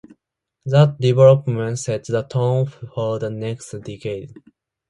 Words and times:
That 0.65 0.97
deployment 0.99 1.77
set 1.77 2.05
the 2.05 2.23
tone 2.23 2.65
for 2.65 3.19
the 3.19 3.29
next 3.29 3.69
decade. 3.83 4.33